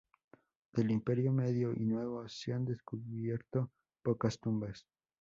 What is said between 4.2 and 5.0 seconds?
tumbas.